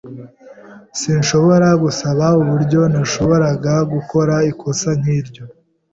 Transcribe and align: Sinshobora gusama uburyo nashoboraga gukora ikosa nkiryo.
Sinshobora 0.99 1.67
gusama 1.83 2.27
uburyo 2.41 2.81
nashoboraga 2.93 3.73
gukora 3.93 4.35
ikosa 4.51 4.89
nkiryo. 4.99 5.43